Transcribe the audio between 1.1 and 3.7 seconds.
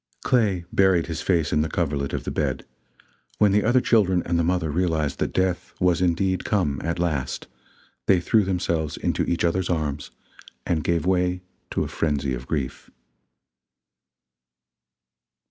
face in the coverlet of the bed; when the